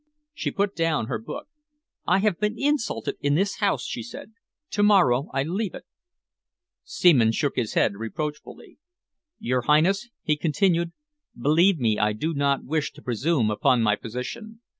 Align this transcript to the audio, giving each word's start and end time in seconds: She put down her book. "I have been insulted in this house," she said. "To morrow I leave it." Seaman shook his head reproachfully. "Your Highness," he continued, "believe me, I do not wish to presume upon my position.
She 0.33 0.49
put 0.49 0.75
down 0.75 1.05
her 1.05 1.19
book. 1.19 1.47
"I 2.07 2.17
have 2.21 2.39
been 2.39 2.55
insulted 2.57 3.17
in 3.21 3.35
this 3.35 3.57
house," 3.57 3.85
she 3.85 4.01
said. 4.01 4.31
"To 4.71 4.81
morrow 4.81 5.29
I 5.31 5.43
leave 5.43 5.75
it." 5.75 5.85
Seaman 6.83 7.33
shook 7.33 7.55
his 7.55 7.75
head 7.75 7.93
reproachfully. 7.93 8.79
"Your 9.37 9.61
Highness," 9.61 10.09
he 10.23 10.37
continued, 10.37 10.93
"believe 11.39 11.77
me, 11.77 11.99
I 11.99 12.13
do 12.13 12.33
not 12.33 12.63
wish 12.65 12.91
to 12.93 13.01
presume 13.03 13.51
upon 13.51 13.83
my 13.83 13.95
position. 13.95 14.61